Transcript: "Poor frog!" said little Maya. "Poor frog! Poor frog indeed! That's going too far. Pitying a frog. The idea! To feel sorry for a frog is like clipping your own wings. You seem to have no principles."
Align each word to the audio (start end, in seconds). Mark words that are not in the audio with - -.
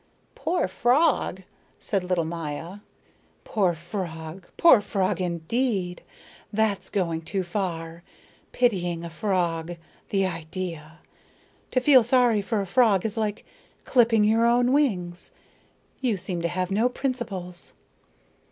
"Poor 0.33 0.67
frog!" 0.67 1.43
said 1.77 2.03
little 2.03 2.25
Maya. 2.25 2.79
"Poor 3.43 3.75
frog! 3.75 4.47
Poor 4.57 4.81
frog 4.81 5.21
indeed! 5.21 6.01
That's 6.51 6.89
going 6.89 7.21
too 7.21 7.43
far. 7.43 8.01
Pitying 8.51 9.05
a 9.05 9.11
frog. 9.11 9.75
The 10.09 10.25
idea! 10.25 11.01
To 11.69 11.79
feel 11.79 12.01
sorry 12.01 12.41
for 12.41 12.61
a 12.61 12.65
frog 12.65 13.05
is 13.05 13.15
like 13.15 13.45
clipping 13.83 14.23
your 14.23 14.47
own 14.47 14.71
wings. 14.71 15.31
You 15.99 16.17
seem 16.17 16.41
to 16.41 16.47
have 16.47 16.71
no 16.71 16.89
principles." 16.89 17.73